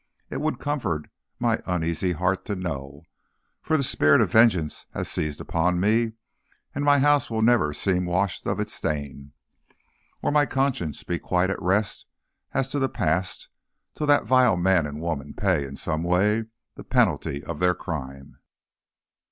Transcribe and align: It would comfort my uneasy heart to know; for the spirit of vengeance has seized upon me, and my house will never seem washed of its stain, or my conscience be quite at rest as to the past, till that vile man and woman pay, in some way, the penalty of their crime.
It 0.31 0.41
would 0.41 0.57
comfort 0.57 1.11
my 1.37 1.59
uneasy 1.67 2.13
heart 2.13 2.43
to 2.45 2.55
know; 2.55 3.03
for 3.61 3.77
the 3.77 3.83
spirit 3.83 4.19
of 4.19 4.31
vengeance 4.31 4.87
has 4.95 5.07
seized 5.11 5.39
upon 5.39 5.79
me, 5.79 6.13
and 6.73 6.83
my 6.83 6.97
house 6.97 7.29
will 7.29 7.43
never 7.43 7.71
seem 7.71 8.07
washed 8.07 8.47
of 8.47 8.59
its 8.59 8.73
stain, 8.73 9.33
or 10.23 10.31
my 10.31 10.47
conscience 10.47 11.03
be 11.03 11.19
quite 11.19 11.51
at 11.51 11.61
rest 11.61 12.07
as 12.51 12.67
to 12.69 12.79
the 12.79 12.89
past, 12.89 13.47
till 13.93 14.07
that 14.07 14.25
vile 14.25 14.57
man 14.57 14.87
and 14.87 15.01
woman 15.01 15.35
pay, 15.35 15.65
in 15.65 15.75
some 15.75 16.01
way, 16.01 16.45
the 16.73 16.83
penalty 16.83 17.43
of 17.43 17.59
their 17.59 17.75
crime. 17.75 18.39